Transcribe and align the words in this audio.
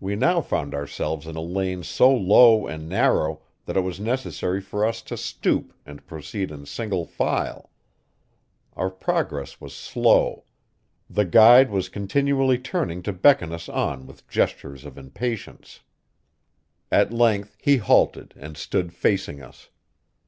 We 0.00 0.16
now 0.16 0.40
found 0.40 0.74
ourselves 0.74 1.28
in 1.28 1.36
a 1.36 1.40
lane 1.40 1.84
so 1.84 2.12
low 2.12 2.66
and 2.66 2.88
narrow 2.88 3.42
that 3.66 3.76
it 3.76 3.82
was 3.82 4.00
necessary 4.00 4.60
for 4.60 4.84
us 4.84 5.00
to 5.02 5.16
stoop 5.16 5.72
and 5.86 6.04
proceed 6.08 6.50
in 6.50 6.66
single 6.66 7.04
file. 7.06 7.70
Our 8.74 8.90
progress 8.90 9.60
was 9.60 9.72
slow; 9.72 10.42
the 11.08 11.24
guide 11.24 11.70
was 11.70 11.88
continually 11.88 12.58
turning 12.58 13.00
to 13.02 13.12
beckon 13.12 13.52
us 13.52 13.68
on 13.68 14.08
with 14.08 14.26
gestures 14.26 14.84
of 14.84 14.98
impatience. 14.98 15.82
At 16.90 17.12
length 17.12 17.56
he 17.60 17.76
halted 17.76 18.34
and 18.36 18.56
stood 18.56 18.92
facing 18.92 19.40
us. 19.40 19.68